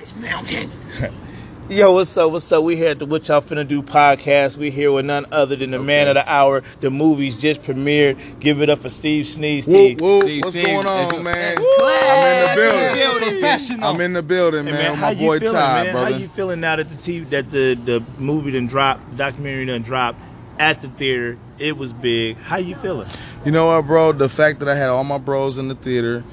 [0.00, 0.70] It's mountain.
[1.68, 2.32] Yo, what's up?
[2.32, 2.64] What's up?
[2.64, 4.56] We here at the What Y'all Finna Do podcast.
[4.56, 6.62] We here with none other than the man of the hour.
[6.80, 8.40] The movie's just premiered.
[8.40, 9.62] Give it up for Steve Sneed.
[9.64, 10.00] Steve.
[10.00, 10.24] whoop.
[10.24, 11.54] Steve, What's Steve, going that's- on, man?
[11.54, 13.28] that's I'm in the building.
[13.40, 13.84] Professional.
[13.84, 14.94] I'm in the building, Hey, man.
[14.94, 15.92] how my you boy feeling, Ty, man?
[15.92, 16.12] brother.
[16.12, 19.82] How you feeling now that the TV, that the the movie done dropped, documentary done
[19.82, 20.18] dropped
[20.58, 21.38] at the theater?
[21.58, 22.36] It was big.
[22.38, 23.06] How you feeling?
[23.44, 24.12] You know what, bro?
[24.12, 26.24] The fact that I had all my bros in the theater,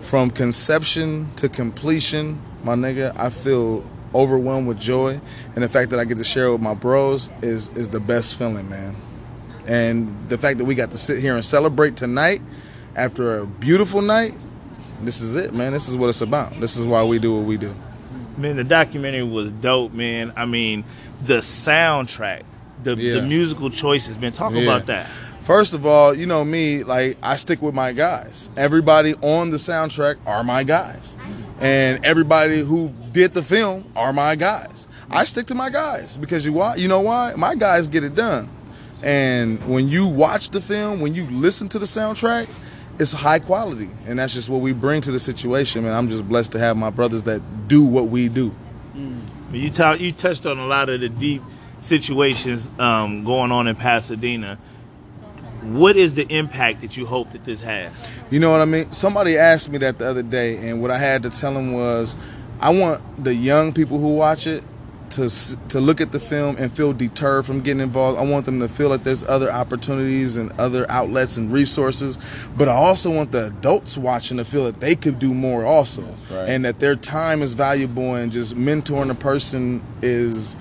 [0.00, 3.84] from conception to completion, my nigga, I feel
[4.14, 5.20] overwhelmed with joy,
[5.54, 8.00] and the fact that I get to share it with my bros is is the
[8.00, 8.96] best feeling, man.
[9.66, 12.40] And the fact that we got to sit here and celebrate tonight
[12.96, 14.34] after a beautiful night,
[15.02, 15.72] this is it, man.
[15.72, 16.58] This is what it's about.
[16.60, 17.74] This is why we do what we do.
[18.36, 20.32] Man, the documentary was dope, man.
[20.36, 20.84] I mean,
[21.24, 22.42] the soundtrack,
[22.82, 23.14] the Yeah.
[23.14, 24.32] the musical choices, man.
[24.32, 24.62] Talk Yeah.
[24.62, 25.06] about that.
[25.42, 28.50] First of all, you know me, like I stick with my guys.
[28.56, 31.16] Everybody on the soundtrack are my guys.
[31.60, 34.88] And everybody who did the film are my guys.
[35.10, 36.76] I stick to my guys because you why?
[36.76, 37.34] You know why?
[37.36, 38.48] My guys get it done.
[39.02, 42.48] And when you watch the film, when you listen to the soundtrack,
[42.98, 43.88] it's high quality.
[44.06, 45.94] And that's just what we bring to the situation, man.
[45.94, 48.54] I'm just blessed to have my brothers that do what we do.
[49.52, 51.42] You talk, you touched on a lot of the deep
[51.80, 54.58] situations um, going on in Pasadena.
[55.62, 57.92] What is the impact that you hope that this has?
[58.30, 58.90] You know what I mean?
[58.90, 62.16] Somebody asked me that the other day, and what I had to tell them was,
[62.60, 64.64] I want the young people who watch it
[65.10, 65.28] to
[65.68, 68.18] to look at the film and feel deterred from getting involved.
[68.18, 72.18] I want them to feel that there's other opportunities and other outlets and resources,
[72.56, 76.02] but I also want the adults watching to feel that they could do more also,
[76.30, 76.48] right.
[76.48, 80.56] and that their time is valuable and just mentoring a person is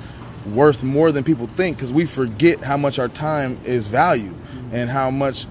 [0.47, 4.35] worth more than people think because we forget how much our time is valued
[4.71, 5.45] and how much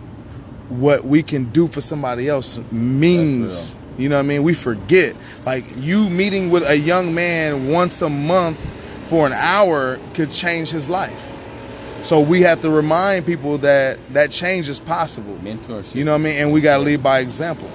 [0.68, 3.76] what we can do for somebody else means.
[3.96, 4.42] You know what I mean?
[4.42, 5.16] We forget.
[5.44, 8.70] Like you meeting with a young man once a month
[9.06, 11.34] for an hour could change his life.
[12.02, 15.36] So we have to remind people that that change is possible.
[15.42, 15.94] Mentorship.
[15.94, 16.38] You know what I mean?
[16.38, 17.68] And we got to lead by example.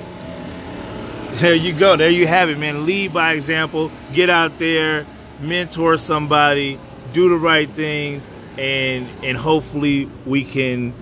[1.34, 1.98] There you go.
[1.98, 2.86] There you have it, man.
[2.86, 3.92] Lead by example.
[4.14, 5.06] Get out there,
[5.42, 6.80] mentor somebody,
[7.12, 8.26] do the right things,
[8.58, 10.94] and and hopefully we can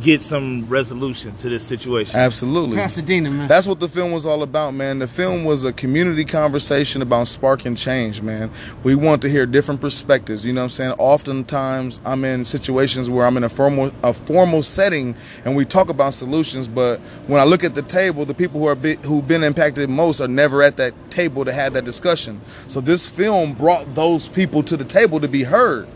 [0.00, 2.16] get some resolution to this situation.
[2.16, 2.76] Absolutely.
[2.76, 3.48] Pasadena, man.
[3.48, 4.98] That's what the film was all about, man.
[4.98, 8.50] The film was a community conversation about sparking change, man.
[8.82, 10.44] We want to hear different perspectives.
[10.44, 10.92] You know what I'm saying?
[10.98, 15.14] Oftentimes, I'm in situations where I'm in a formal a formal setting
[15.44, 16.98] and we talk about solutions, but
[17.28, 20.20] when I look at the table, the people who are be, who've been impacted most
[20.20, 22.40] are never at that table to have that discussion.
[22.66, 25.88] So this film brought those people to the table to be heard,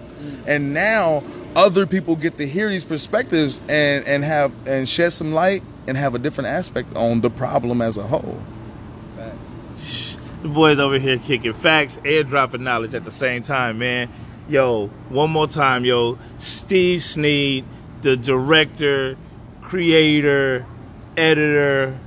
[0.46, 1.22] and now
[1.56, 5.96] other people get to hear these perspectives and and have and shed some light and
[5.96, 8.40] have a different aspect on the problem as a whole.
[9.16, 10.16] Facts.
[10.42, 14.08] The boys over here kicking facts and dropping knowledge at the same time, man.
[14.48, 16.18] Yo, one more time, yo.
[16.38, 17.64] Steve Sneed,
[18.02, 19.16] the director,
[19.60, 20.66] creator,
[21.16, 21.98] editor.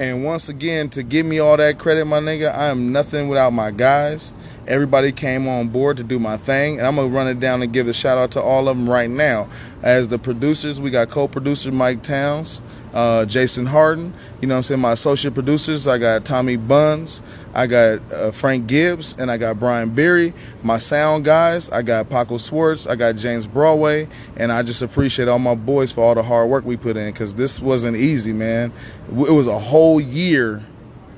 [0.00, 3.52] And once again, to give me all that credit, my nigga, I am nothing without
[3.52, 4.32] my guys.
[4.68, 7.72] Everybody came on board to do my thing, and I'm gonna run it down and
[7.72, 9.48] give a shout out to all of them right now.
[9.82, 12.60] As the producers, we got co-producer Mike Towns,
[12.92, 14.12] uh, Jason Harden.
[14.42, 14.80] You know what I'm saying?
[14.80, 17.22] My associate producers, I got Tommy Buns,
[17.54, 20.34] I got uh, Frank Gibbs, and I got Brian Berry.
[20.62, 24.06] My sound guys, I got Paco Swartz, I got James Broadway,
[24.36, 27.10] and I just appreciate all my boys for all the hard work we put in
[27.10, 28.70] because this wasn't easy, man.
[29.08, 30.62] It was a whole year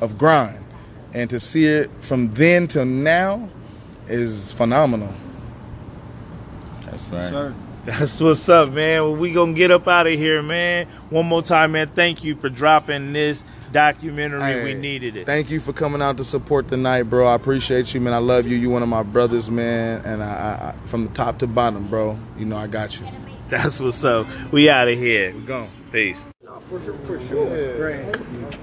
[0.00, 0.64] of grind,
[1.12, 3.48] and to see it from then till now
[4.08, 5.12] is phenomenal.
[6.84, 7.28] That's right.
[7.28, 7.54] Sir.
[7.86, 9.02] That's what's up, man.
[9.02, 10.86] Well, we gonna get up out of here, man.
[11.08, 11.88] One more time, man.
[11.88, 14.40] Thank you for dropping this documentary.
[14.42, 15.26] Hey, we needed it.
[15.26, 17.26] Thank you for coming out to support the night, bro.
[17.26, 18.12] I appreciate you, man.
[18.12, 18.56] I love you.
[18.58, 21.88] You one of my brothers, man, and I, I, I from the top to bottom,
[21.88, 22.18] bro.
[22.36, 23.06] You know I got you.
[23.48, 24.26] That's what's up.
[24.52, 25.34] We out of here.
[25.34, 25.70] We gone.
[25.90, 26.24] Peace.
[26.44, 26.94] No, For sure.
[26.98, 27.82] For sure.
[27.82, 28.60] Right.